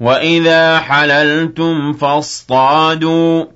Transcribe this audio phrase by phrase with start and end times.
[0.00, 3.46] وَإِذَا حَلَلْتُمْ فَاصْطَادُوا ۖ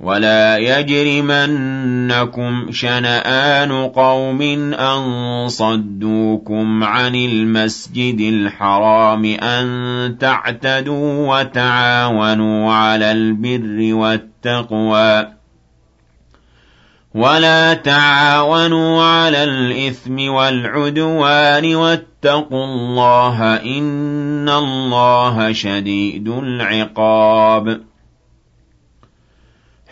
[0.00, 4.42] وَلَا يَجْرِمَنَّكُمْ شَنَآنُ قَوْمٍ
[4.74, 15.28] أَن صَدُّوكُمْ عَنِ الْمَسْجِدِ الْحَرَامِ أَن تَعْتَدُوا وَتَعَاوَنُوا عَلَى الْبِرِّ وَالتَّقْوَىٰ
[17.14, 21.74] وَلَا تَعَاوَنُوا عَلَى الْإِثْمِ وَالْعُدْوَانِ
[22.24, 27.80] وَاتَّقُوا اللَّهَ ۖ إِنَّ اللَّهَ شَدِيدُ الْعِقَابِ.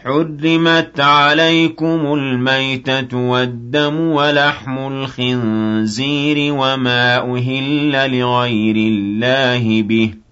[0.05, 10.26] حُرِّمَتْ عَلَيْكُمُ الْمَيْتَةُ وَالدَّمُ وَلَحْمُ الْخِنزِيرِ وَمَا أُهِلَّ لِغَيْرِ اللَّهِ بِهِ.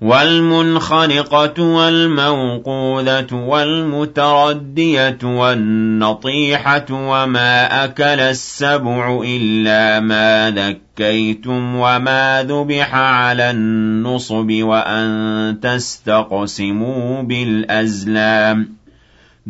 [0.00, 15.58] وَالْمُنْخَنِقَةُ وَالْمَوْقُوذَةُ وَالْمُتَرَدِّيَةُ وَالنَّطِيحَةُ وَمَا أَكَلَ السَّبُعُ إِلَّا مَا ذَكَّيْتُمْ وَمَا ذُبِحَ عَلَى النُّصُبِ وَأَن
[15.62, 18.68] تَسْتَقْسِمُوا بِالْأَزْلَامِ ۚ.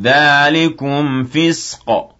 [0.02, 2.19] ذَٰلِكُمْ فِسْقٌ.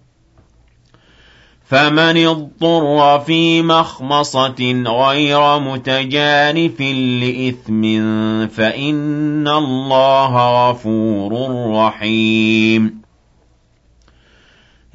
[1.71, 7.81] فَمَنِ اضْطُرَّ فِي مَخْمَصَةٍ غَيْرَ مُتَجَانِفٍ لِّإِثْمٍ
[8.47, 11.31] فَإِنَّ اللَّهَ غَفُورٌ
[11.75, 13.00] رَّحِيمٌ.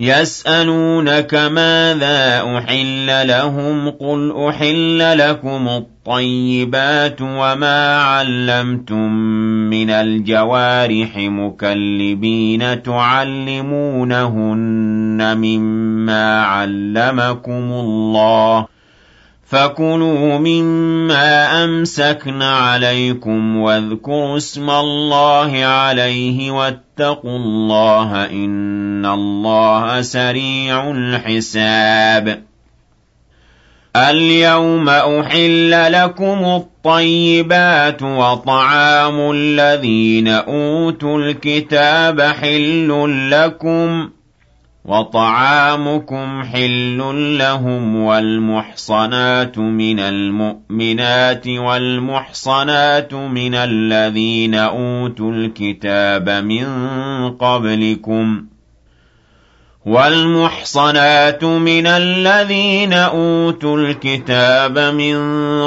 [0.01, 9.13] يَسْأَلُونَكَ مَاذَا أُحِلَّ لَهُمْ ۖ قُلْ أُحِلَّ لَكُمُ الطَّيِّبَاتُ وَمَا عَلَّمْتُم
[9.71, 14.17] مِّنَ الْجَوَارِحِ مُكَلِّبِينَ تُعَلِّمُونَهُنَّ
[15.39, 18.67] مِمَّا عَلَّمَكُمُ اللَّهُ
[19.49, 32.43] فَكُلُوا مِمَّا أَمْسَكْنَ عَلَيْكُمْ وَاذْكُرُوا اسْمَ اللَّهِ عَلَيْهِ وَاتَّقُوا اللَّهَ ۚ إِنَّ اللَّهَ سَرِيعُ الْحِسَابِ.
[33.97, 42.89] الْيَوْمَ أُحِلَّ لَكُمُ الطَّيِّبَاتُ ۖ وَطَعَامُ الَّذِينَ أُوتُوا الْكِتَابَ حِلٌّ
[43.31, 44.11] لَّكُمْ.
[44.87, 46.99] وَطَعَامُكُمْ حِلٌّ
[47.39, 56.67] لَّهُمْ وَالْمُحْصَنَاتُ مِنَ الْمُؤْمِنَاتِ وَالْمُحْصَنَاتُ مِنَ الَّذِينَ أُوتُوا الْكِتَابَ مِن
[57.31, 58.47] قَبْلِكُمْ
[59.87, 65.17] وَالْمُحْصَنَاتُ مِنَ الَّذِينَ أُوتُوا الْكِتَابَ مِن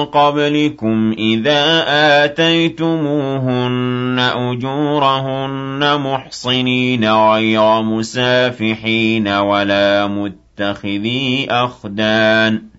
[0.05, 1.83] قَبْلِكُمْ إِذَا
[2.25, 12.78] آتَيْتُمُوهُنَّ أُجُورَهُنَّ مُحْصِنِينَ غَيْرَ مُسَافِحِينَ وَلَا مُتَّخِذِي أَخْدَانٍ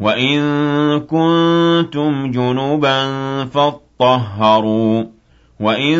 [0.00, 0.40] وَإِن
[1.00, 3.04] كُنتُمْ جُنُبًا
[3.44, 5.06] فَاطَّهَّرُوا ۚ
[5.60, 5.98] وَإِن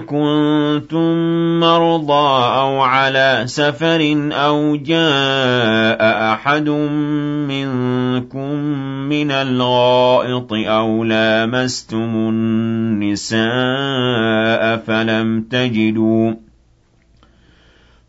[0.00, 1.12] كُنتُم
[1.60, 6.68] مَّرْضَىٰ أَوْ عَلَىٰ سَفَرٍ أَوْ جَاءَ أَحَدٌ
[7.48, 8.54] مِّنكُم
[9.10, 13.42] مِّنَ الْغَائِطِ أَوْ لَامَسْتُمُ النِّسَاءَ
[14.86, 16.32] فَلَمْ تَجِدُوا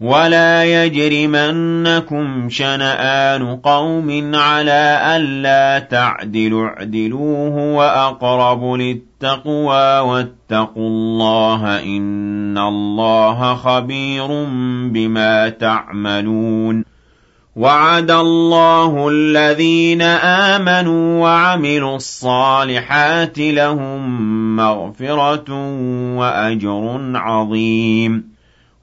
[0.00, 11.82] وَلَا يَجْرِمَنَّكُمْ شَنَآنُ قَوْمٍ عَلَىٰ أَلَّا تَعْدِلُوا اعْدِلُوا هُوَ أَقْرَبُ لِلتَّقْوَىٰ ۖ وَاتَّقُوا اللَّهَ ۚ
[11.84, 14.26] إِنَّ اللَّهَ خَبِيرٌ
[14.90, 16.84] بِمَا تَعْمَلُونَ
[17.56, 25.50] وَعَدَ اللَّهُ الَّذِينَ آمَنُوا وَعَمِلُوا الصَّالِحَاتِ لَهُم مَّغْفِرَةٌ
[26.18, 28.33] وَأَجْرٌ عَظِيمٌ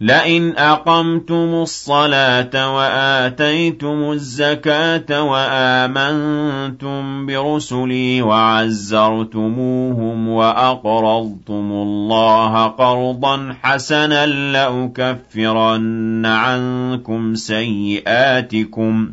[0.00, 19.12] لئن أقمتم الصلاة وآتيتم الزكاة وآمنتم برسلي وعزرتموهم وأقرضتم الله قرضا حسنا لأكفرن عنكم سيئاتكم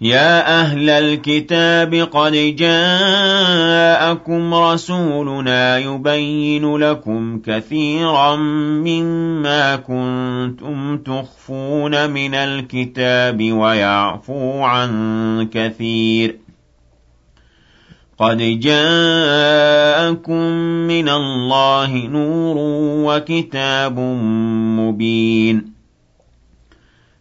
[0.00, 14.62] يَا أَهْلَ الْكِتَابِ قَدْ جَاءَكُمْ رَسُولُنَا يُبَيِّنُ لَكُمْ كَثِيرًا مِّمَّا كُنتُمْ تُخْفُونَ مِنَ الْكِتَابِ وَيَعْفُو
[14.62, 16.36] عَن كَثِيرٍ.
[18.18, 20.42] قَدْ جَاءَكُم
[20.88, 22.56] مِّنَ اللَّهِ نُورٌ
[23.06, 23.98] وَكِتَابٌ
[24.78, 25.73] مُّبِينٌ.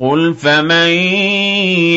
[0.00, 0.88] قل فمن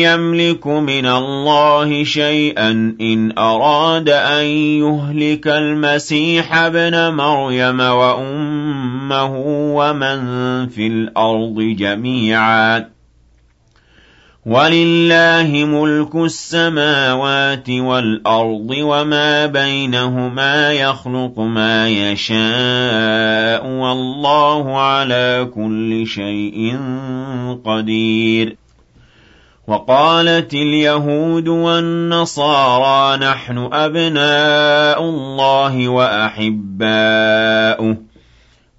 [0.00, 4.44] يملك من الله شيئا إن أراد أن
[4.80, 9.32] يهلك المسيح ابن مريم وأمه
[9.76, 10.18] ومن
[10.68, 12.99] في الأرض جميعا
[14.46, 26.78] ولله ملك السماوات والأرض وما بينهما يخلق ما يشاء والله على كل شيء
[27.64, 28.56] قدير.
[29.66, 37.96] وقالت اليهود والنصارى نحن أبناء الله وأحباؤه.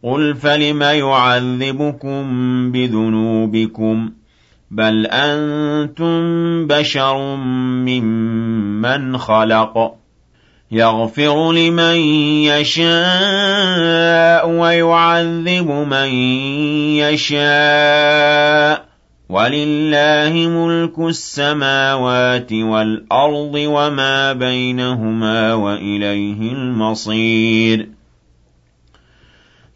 [0.04, 2.22] قل فلم يعذبكم
[2.72, 4.21] بذنوبكم ۖ؟
[4.72, 7.36] بل أنتم بشر
[7.86, 9.96] ممن خلق
[10.72, 11.96] يغفر لمن
[12.48, 12.90] يشاء
[14.50, 16.10] ويعذب من
[17.04, 18.86] يشاء
[19.30, 27.90] ولله ملك السماوات والأرض وما بينهما وإليه المصير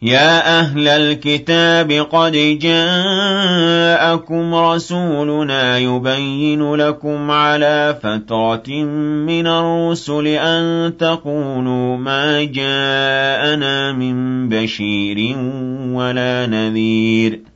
[0.02, 8.84] يا أهل الكتاب قد جاءكم رسولنا يبين لكم على فترة
[9.26, 15.36] من الرسل أن تقولوا ما جاءنا من بشير
[15.92, 17.55] ولا نذير.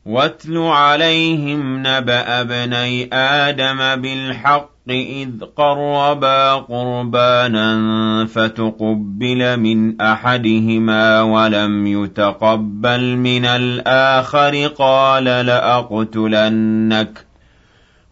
[0.07, 7.77] واتل عليهم نبأ ابني آدم بالحق إذ قربا قربانا
[8.27, 17.28] فتقبل من أحدهما ولم يتقبل من الآخر قال لأقتلنك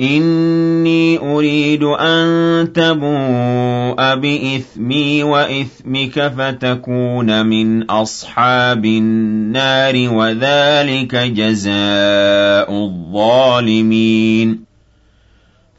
[0.00, 14.60] إِنِّي أُرِيدُ أَن تَبُوءَ بِإِثْمِي وَإِثْمِكَ فَتَكُونَ مِنْ أَصْحَابِ النَّارِ ۖ وَذَٰلِكَ جَزَاءُ الظَّالِمِينَ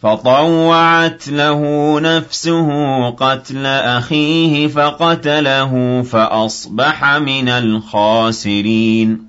[0.02, 1.62] فَطَوَّعَتْ لَهُ
[2.00, 2.70] نَفْسُهُ
[3.10, 9.29] قَتْلَ أَخِيهِ فَقَتَلَهُ فَأَصْبَحَ مِنَ الْخَاسِرِينَ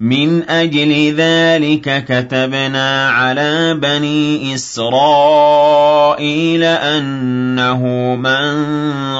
[0.00, 7.82] مِنْ أَجْلِ ذَٰلِكَ كَتَبْنَا عَلَىٰ بَنِي إِسْرَائِيلَ أَنَّهُ
[8.14, 8.66] مَن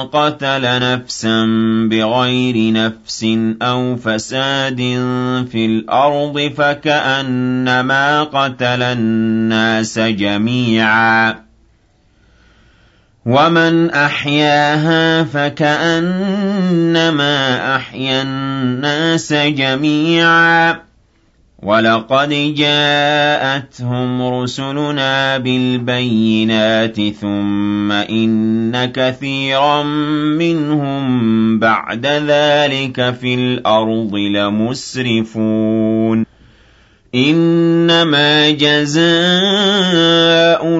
[0.07, 1.45] قَتَلَ نَفْسًا
[1.91, 3.25] بِغَيْرِ نَفْسٍ
[3.61, 4.77] أَوْ فَسَادٍ
[5.51, 11.48] فِي الْأَرْضِ فَكَأَنَّمَا قَتَلَ النَّاسَ جَمِيعًا.
[13.29, 17.35] وَمَنْ أَحْيَاهَا فَكَأَنَّمَا
[17.75, 20.77] أَحْيَا النَّاسَ جَمِيعًا ۚ
[21.63, 29.83] وَلَقَدْ جَاءَتْهُمْ رُسُلُنَا بِالْبَيِّنَاتِ ثُمَّ إِنَّ كَثِيرًا
[30.41, 36.25] مِّنْهُم بَعْدَ ذَٰلِكَ فِي الْأَرْضِ لَمُسْرِفُونَ
[37.15, 39.01] إِنَّمَا جَزَاءُ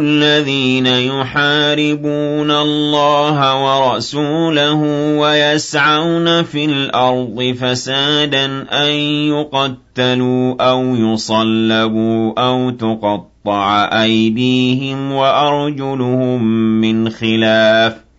[0.01, 4.81] الَّذِينَ يُحَارِبُونَ اللَّهَ وَرَسُولَهُ
[5.17, 8.91] وَيَسْعَوْنَ فِي الْأَرْضِ فَسَادًا أَن
[9.33, 16.43] يُقَتَّلُوا أَوْ يُصَلَّبُوا أَوْ تُقَطَّعَ أَيْدِيهِمْ وَأَرْجُلُهُم
[16.81, 18.09] مِّنْ خِلَافٍ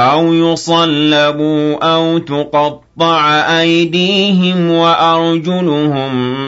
[0.00, 3.30] أَوْ يُصَلَّبُوا أَوْ تُقَطَّعَ
[3.60, 6.47] أَيْدِيهِمْ وَأَرْجُلُهُم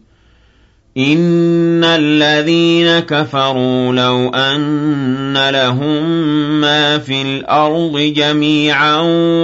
[0.97, 6.03] إِنَّ الَّذِينَ كَفَرُوا لَوْ أَنَّ لَهُم
[6.61, 8.97] مَّا فِي الْأَرْضِ جَمِيعًا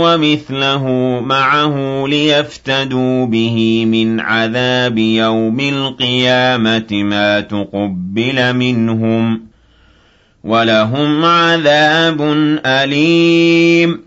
[0.03, 0.83] وَمِثْلَهُ
[1.25, 9.39] مَعَهُ لِيَفْتَدُوا بِهِ مِنْ عَذَابِ يَوْمِ الْقِيَامَةِ مَا تُقُبِّلَ مِنْهُمْ ۖ
[10.43, 12.21] وَلَهُمْ عَذَابٌ
[12.65, 14.06] أَلِيمٌ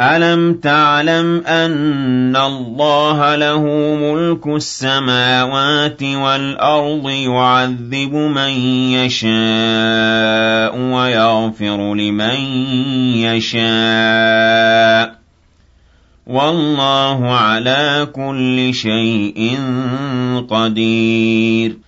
[0.00, 3.62] أَلَمْ تَعْلَمْ أَنَّ اللَّهَ لَهُ
[3.98, 8.50] مُلْكُ السَّمَاوَاتِ وَالْأَرْضِ يُعَذِّبُ مَن
[8.94, 12.38] يَشَاءُ وَيَغْفِرُ لِمَن
[13.26, 15.12] يَشَاءُ ۗ
[16.26, 19.58] وَاللَّهُ عَلَىٰ كُلِّ شَيْءٍ
[20.50, 21.87] قَدِيرٌ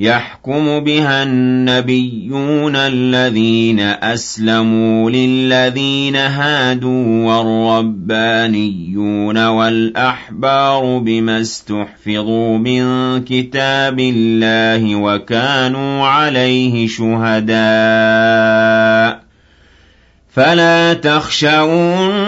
[0.00, 12.84] يَحْكُمُ بِهَا النَّبِيُّونَ الَّذِينَ أَسْلَمُوا لِلَّذِينَ هَادُوا وَالرَّبَّانِيُّونَ وَالْأَحْبَارُ بِمَا اسْتُحْفِظُوا مِن
[13.24, 17.58] كِتَابِ اللَّهِ وَكَانُوا عَلَيْهِ شُهَدَاءَ.
[20.34, 22.27] فَلَا تَخْشَوُا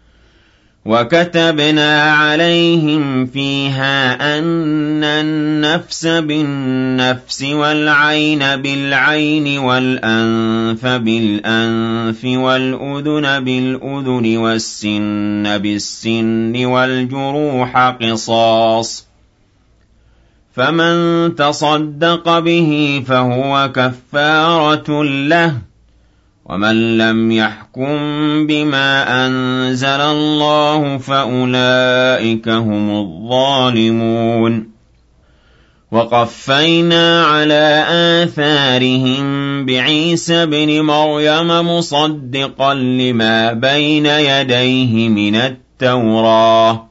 [0.85, 17.77] وَكَتَبْنَا عَلَيْهِمْ فِيهَا أَنَّ النَّفْسَ بِالنَّفْسِ وَالْعَيْنَ بِالْعَيْنِ وَالْأَنفَ بِالْأَنفِ وَالْأُذُنَ بِالْأُذُنِ وَالسِّنَّ بِالسِّنِّ وَالْجُرُوحَ
[17.77, 19.03] قِصَاصٌ ۚ
[20.55, 25.70] فَمَن تَصَدَّقَ بِهِ فَهُوَ كَفَّارَةٌ لَّهُ
[26.51, 27.97] وَمَن لَّمْ يَحْكُم
[28.47, 34.67] بِمَا أَنزَلَ اللَّهُ فَأُولَٰئِكَ هُمُ الظَّالِمُونَ.
[35.91, 37.85] وَقَفَّيْنَا عَلَىٰ
[38.23, 46.90] آثَارِهِم بِعِيسَى ابْنِ مَرْيَمَ مُصَدِّقًا لِّمَا بَيْنَ يَدَيْهِ مِنَ التَّوْرَاةِ.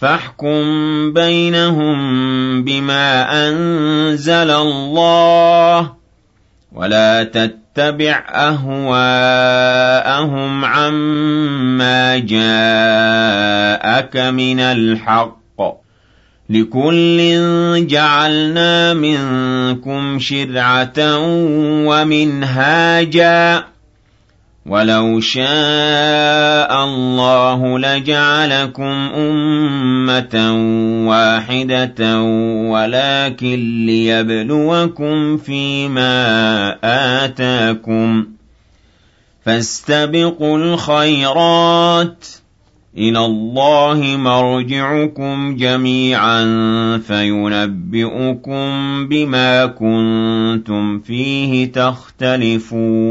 [0.00, 0.62] فَاحْكُم
[1.12, 1.96] بَيْنَهُم
[2.64, 5.86] بِمَا أَنزَلَ اللَّهُ ۖ
[6.72, 8.94] وَلَا تَتَّبِعْ أَهْوَاءَهُمْ
[10.64, 15.64] عَمَّا جَاءَكَ مِنَ الْحَقِّ ۚ
[16.50, 17.18] لِكُلٍّ
[17.86, 21.18] جَعَلْنَا مِنكُمْ شِرْعَةً
[21.86, 23.64] وَمِنْهَاجًا ۚ
[24.66, 28.82] وَلَوْ شَاءَ اللَّهُ لَجَعَلَكُمْ
[29.16, 30.36] أُمَّةً
[31.08, 32.20] وَاحِدَةً
[32.70, 36.76] وَلَٰكِن لِّيَبْلُوَكُمْ فِي مَا
[37.24, 38.26] آتَاكُمْ ۖ
[39.44, 42.26] فَاسْتَبِقُوا الْخَيْرَاتِ ۚ
[42.98, 46.42] إِلَى اللَّهِ مَرْجِعُكُمْ جَمِيعًا
[47.06, 48.68] فَيُنَبِّئُكُم
[49.08, 53.10] بِمَا كُنتُمْ فِيهِ تَخْتَلِفُونَ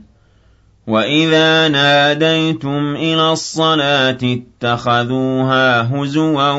[0.87, 6.51] وَإِذَا نَادَيْتُمْ إِلَى الصَّلَاةِ اتَّخَذُوهَا هُزُوًا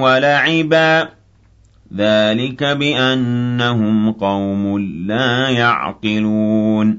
[0.00, 1.08] وَلَعِبًا ۚ
[1.96, 6.98] ذَٰلِكَ بِأَنَّهُمْ قَوْمٌ لَّا يَعْقِلُونَ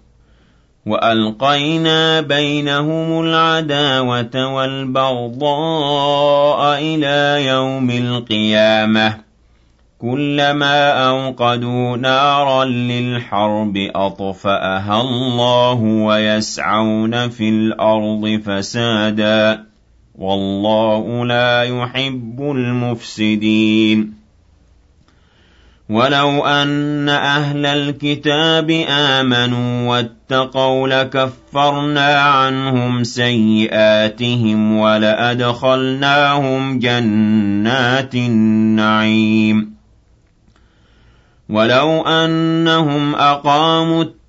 [0.85, 5.49] وَأَلْقَيْنَا بَيْنَهُمُ الْعَدَاوَةَ وَالْبَغْضَاءَ
[6.81, 9.15] إِلَىٰ يَوْمِ الْقِيَامَةِ ۚ.
[9.99, 19.59] كُلَّمَا أَوْقَدُوا نَارًا لِّلْحَرْبِ أَطْفَأَهَا اللَّهُ ۚ وَيَسْعَوْنَ فِي الْأَرْضِ فَسَادًا ۚ.
[20.15, 24.20] وَاللَّهُ لَا يُحِبُّ الْمُفْسِدِينَ.
[25.91, 39.73] وَلَوْ أَنَّ أَهْلَ الْكِتَابِ آمَنُوا وَاتَّقَوْا لَكَفَّرْنَا عَنْهُمْ سَيِّئَاتِهِمْ وَلَأَدْخَلْنَاهُمْ جَنَّاتِ النَّعِيمِ
[41.49, 44.03] وَلَوْ أَنَّهُمْ أَقَامُوا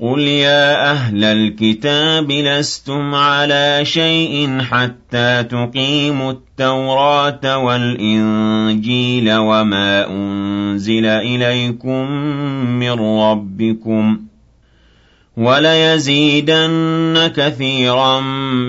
[0.00, 12.10] قُلْ يَا أَهْلَ الْكِتَابِ لَسْتُمْ عَلَىٰ شَيْءٍ حَتَّىٰ تُقِيمُوا التَّوْرَاةَ وَالْإِنجِيلَ وَمَا أُنزِلَ إِلَيْكُم
[12.78, 14.18] مِّن رَّبِّكُمْ ۗ
[15.36, 18.20] وَلَيَزِيدَنَّ كَثِيرًا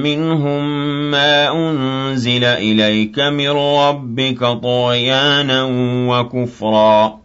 [0.03, 0.63] مِّنْهُم
[1.11, 5.63] مَّا أُنزِلَ إِلَيْكَ مِن رَّبِّكَ طُغْيَانًا
[6.09, 7.24] وَكُفْرًا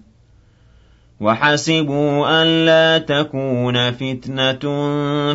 [1.21, 4.63] وَحَسِبُوا أَلَّا تَكُونَ فِتْنَةٌ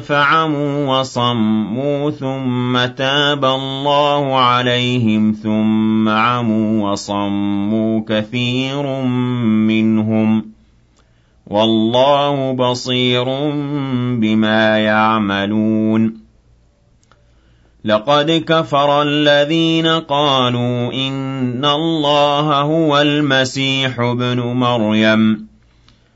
[0.00, 9.00] فَعَمُوا وَصَمُّوا ثُمَّ تَابَ اللَّهُ عَلَيْهِمْ ثُمَّ عَمُوا وَصَمُّوا كَثِيرٌ
[9.70, 10.44] مِّنْهُمْ ۚ
[11.46, 13.24] وَاللَّهُ بَصِيرٌ
[14.20, 16.14] بِمَا يَعْمَلُونَ
[17.84, 25.45] لَقَدْ كَفَرَ الَّذِينَ قَالُوا إِنَّ اللَّهَ هُوَ الْمَسِيحُ ابْنُ مَرْيَمَ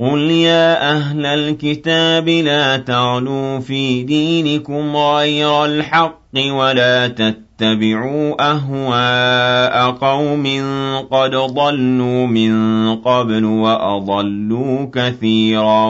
[0.00, 10.46] قُلْ يَا أَهْلَ الْكِتَابِ لَا تَغْلُوا فِي دِينِكُمْ غَيْرَ الْحَقِّ وَلَا تَتَّبِعُوا أَهْوَاءَ قَوْمٍ
[11.10, 12.52] قَدْ ضَلُّوا مِن
[12.96, 15.86] قَبْلُ وَأَضَلُّوا كَثِيرًا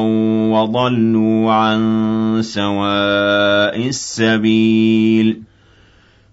[0.55, 1.81] وَضَلُّوا عَن
[2.43, 5.43] سَوَاءِ السَّبِيلِ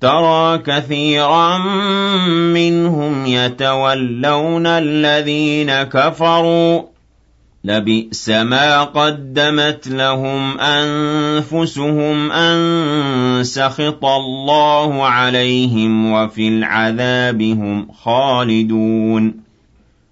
[0.00, 1.58] تَرَىٰ كَثِيرًا
[2.54, 6.84] مِّنْهُمْ يَتَوَلَّوْنَ الَّذِينَ كَفَرُوا ۚ.
[7.64, 19.50] لَبِئْسَ مَا قَدَّمَتْ لَهُمْ أَنفُسُهُمْ أَن سَخِطَ اللَّهُ عَلَيْهِمْ وَفِي الْعَذَابِ هُمْ خَالِدُونَ.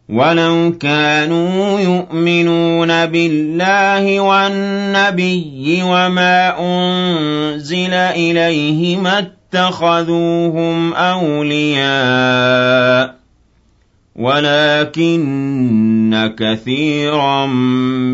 [0.08, 11.98] وَلَوْ كَانُوا يُؤْمِنُونَ بِاللَّهِ وَالنَّبِيِّ وَمَا أُنزِلَ إِلَيْهِ مَا اتَّخَذُوهُمْ أَوْلِيَاءَ
[14.16, 17.46] وَلَٰكِنَّ كَثِيرًا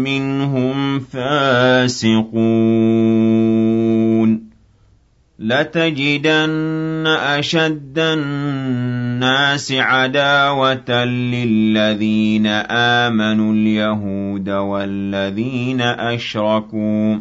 [0.02, 2.34] مِّنْهُمْ فَاسِقُونَ.
[5.38, 17.20] لَتَجِدَنَّ أَشَدَّ النَّاسِ عَدَاوَةً لِّلَّذِينَ آمَنُوا الْيَهُودَ وَالَّذِينَ أَشْرَكُوا ۖ.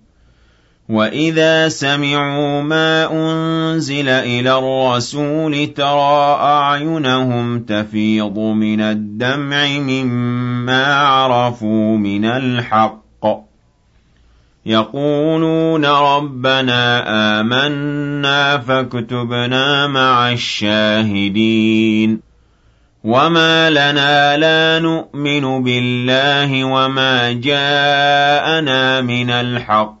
[0.91, 13.23] وَإِذَا سَمِعُوا مَا أُنزِلَ إِلَى الرَّسُولِ تَرَىٰ أَعْيُنَهُمْ تَفِيضُ مِنَ الدَّمْعِ مِمَّا عَرَفُوا مِنَ الْحَقِّ
[13.25, 13.27] ۖ
[14.65, 16.83] يَقُولُونَ رَبَّنَا
[17.39, 22.19] آمَنَّا فَاكْتُبْنَا مَعَ الشَّاهِدِينَ
[23.03, 30.00] وَمَا لَنَا لَا نُؤْمِنُ بِاللَّهِ وَمَا جَاءَنَا مِنَ الْحَقِّ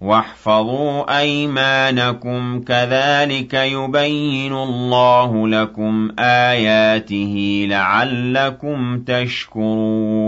[0.00, 10.27] وَاحْفَظُوا أَيْمَانَكُمْ ۚ كَذَٰلِكَ يُبَيِّنُ اللَّهُ لَكُمْ آيَاتِهِ لَعَلَّكُمْ تَشْكُرُونَ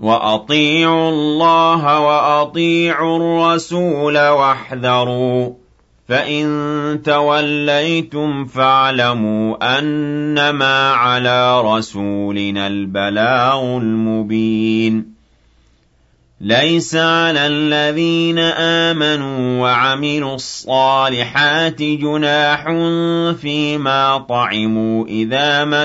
[0.00, 5.52] وَأَطِيعُوا اللَّهَ وَأَطِيعُوا الرَّسُولَ وَاحْذَرُوا ۚ
[6.08, 6.46] فَإِن
[7.04, 15.18] تَوَلَّيْتُمْ فَاعْلَمُوا أَنَّمَا عَلَىٰ رَسُولِنَا الْبَلَاغُ الْمُبِينُ
[16.40, 22.64] لَيْسَ عَلَى الَّذِينَ آمَنُوا وَعَمِلُوا الصَّالِحَاتِ جُنَاحٌ
[23.40, 25.84] فِيمَا طَعِمُوا إِذَا مَا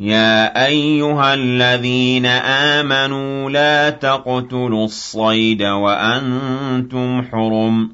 [0.00, 7.90] يَا أَيُّهَا الَّذِينَ آمَنُوا لَا تَقْتُلُوا الصَّيْدَ وَأَنتُمْ حُرُمٌ ۚ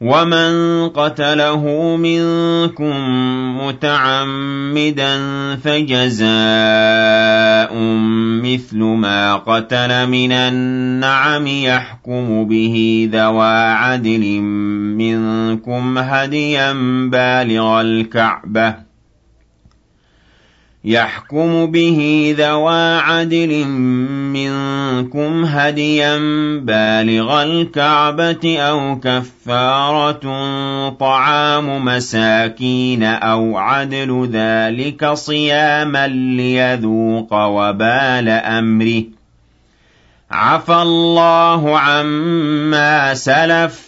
[0.00, 0.52] وَمَن
[0.88, 2.96] قَتَلَهُ مِنكُم
[3.66, 5.16] مُّتَعَمِّدًا
[5.56, 6.28] فَجَزَاءٌ
[8.42, 14.40] مِّثْلُ مَا قَتَلَ مِنَ النَّعَمِ يَحْكُمُ بِهِ ذَوَا عَدْلٍ
[14.98, 16.72] مِّنكُمْ هَدْيًا
[17.10, 18.87] بَالِغَ الْكَعْبَةِ
[20.84, 23.64] يحكم به ذوى عدل
[24.34, 26.16] منكم هديا
[26.62, 30.20] بالغ الكعبة أو كفارة
[30.88, 39.02] طعام مساكين أو عدل ذلك صياما ليذوق وبال أمره.
[40.30, 43.87] عفى الله عما سلف.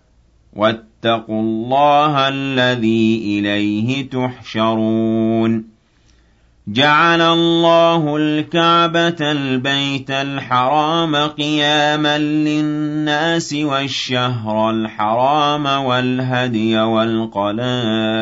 [0.53, 5.71] واتقوا الله الذي إليه تحشرون.
[6.67, 18.21] جعل الله الكعبة البيت الحرام قياما للناس والشهر الحرام والهدي والقلائد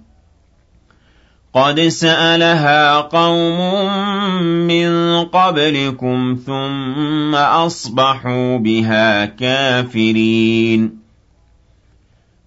[1.53, 3.59] قَدْ سَأَلَهَا قَوْمٌ
[4.67, 11.00] مِّن قَبْلِكُمْ ثُمَّ أَصْبَحُوا بِهَا كَافِرِينَ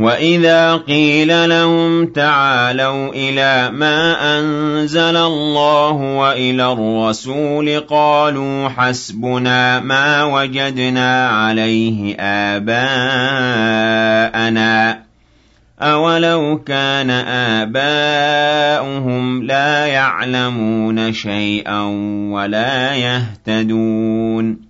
[0.00, 12.16] وَإِذَا قِيلَ لَهُمْ تَعَالَوْا إِلَىٰ مَا أَنزَلَ اللَّهُ وَإِلَى الرَّسُولِ قَالُوا حَسْبُنَا مَا وَجَدْنَا عَلَيْهِ
[12.20, 12.92] آبَاءَنَا
[14.92, 14.96] ۚ
[15.82, 17.10] أَوَلَوْ كَانَ
[17.60, 21.82] آبَاؤُهُمْ لَا يَعْلَمُونَ شَيْئًا
[22.32, 24.69] وَلَا يَهْتَدُونَ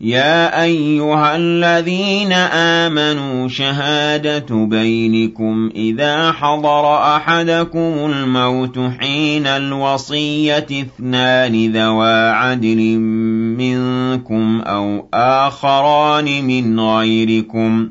[0.00, 12.98] يَا أَيُّهَا الَّذِينَ آمَنُوا شَهَادَةُ بَيْنِكُمْ إِذَا حَضَرَ أَحَدَكُمُ الْمَوْتُ حِينَ الْوَصِيَّةِ اثْنَانِ ذَوَا عَدْلٍ
[13.58, 17.90] مِّنكُمْ أَوْ آخَرَانِ مِنْ غَيْرِكُمْ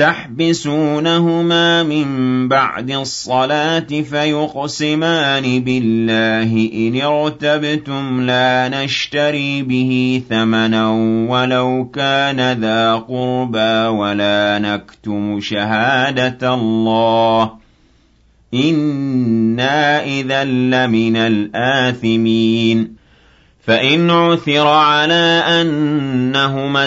[0.00, 6.70] تحبسونهما من بعد الصلاة فيقسمان بالله.
[6.74, 10.90] إن ارتبتم لا نشتري به ثمنا
[11.28, 17.50] ولو كان ذا قربى ولا نكتم شهادة الله.
[18.54, 22.96] إنا إذا لمن الآثمين.
[23.66, 26.86] فإن عثر على أنهما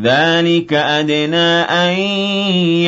[0.00, 1.98] ذلك أدنى أن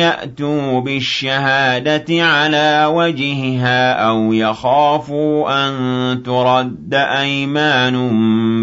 [0.01, 7.97] يأتوا بالشهادة على وجهها أو يخافوا أن ترد أيمان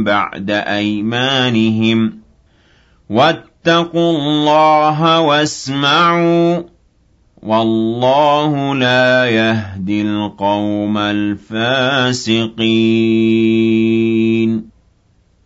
[0.05, 2.19] بعد أيمانهم.
[3.11, 6.63] واتقوا الله واسمعوا
[7.43, 12.53] والله لا يهدي القوم الفاسقين.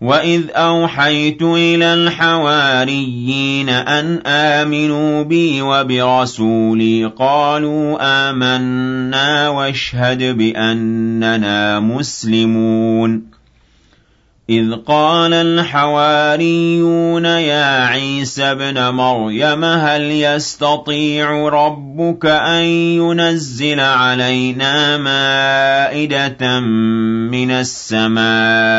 [0.00, 7.98] وَإِذْ أَوْحَيْتُ إِلَى الْحَوَارِيِّينَ أَنْ آمِنُوا بِي وَبِرَسُولِي قَالُوا
[8.30, 13.22] آمَنَّا وَاشْهَدْ بِأَنَّنَا مُسْلِمُونَ
[14.50, 22.64] إِذْ قَالَ الْحَوَارِيُّونَ يَا عِيسَى ابْنَ مَرْيَمَ هَلْ يَسْتَطِيعُ رَبُّكَ أَن
[23.02, 26.60] يُنَزِّلَ عَلَيْنَا مَائِدَةً
[27.30, 28.78] مِّنَ السَّمَاءِ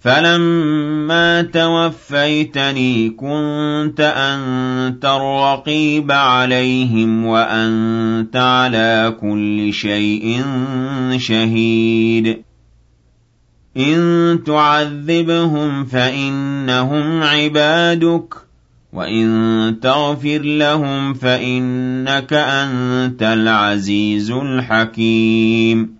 [0.00, 10.42] فَلَمَّا تَوَفَّيْتَنِي كُنتَ أَنتَ الرَّقِيبَ عَلَيْهِمْ وَأَنتَ عَلَىٰ كُلِّ شَيْءٍ
[11.16, 12.42] شَهِيدٌ
[13.76, 18.34] إِن تُعَذِّبْهُمْ فَإِنَّهُمْ عِبَادُكَ
[18.92, 25.99] وَإِن تَغْفِرْ لَهُمْ فَإِنَّكَ أَنتَ الْعَزِيزُ الْحَكِيمُ